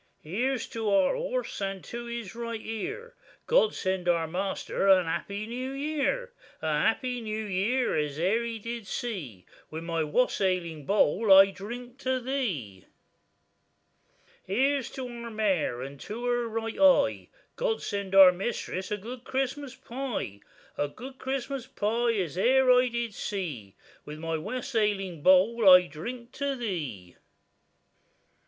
Here's 0.23 0.67
to 0.69 0.89
our 0.89 1.15
horse, 1.15 1.61
and 1.61 1.83
to 1.83 2.05
his 2.05 2.33
right 2.33 2.59
ear, 2.59 3.13
God 3.45 3.75
send 3.75 4.09
our 4.09 4.25
measter 4.27 4.87
a 4.87 5.03
happy 5.03 5.45
new 5.45 5.71
year: 5.73 6.33
A 6.59 6.73
happy 6.79 7.21
new 7.21 7.45
year 7.45 7.95
as 7.95 8.19
e'er 8.19 8.43
he 8.43 8.57
did 8.57 8.87
see,— 8.87 9.45
With 9.69 9.83
my 9.83 10.03
wassailing 10.03 10.87
bowl 10.87 11.31
I 11.31 11.51
drink 11.51 11.99
to 11.99 12.19
thee. 12.19 12.87
Here's 14.43 14.89
to 14.93 15.07
our 15.07 15.29
mare, 15.29 15.83
and 15.83 15.99
to 15.99 16.25
her 16.25 16.47
right 16.47 16.79
eye, 16.79 17.29
God 17.55 17.83
send 17.83 18.15
our 18.15 18.31
mistress 18.31 18.89
a 18.89 18.97
good 18.97 19.23
Christmas 19.23 19.75
pie; 19.75 20.39
A 20.79 20.87
good 20.87 21.19
Christmas 21.19 21.67
pie 21.67 22.13
as 22.15 22.39
e'er 22.39 22.71
I 22.71 22.87
did 22.87 23.13
see,— 23.13 23.75
With 24.03 24.17
my 24.17 24.35
wassailing 24.35 25.21
bowl 25.21 25.69
I 25.69 25.85
drink 25.85 26.31
to 26.31 26.55
thee. 26.55 27.17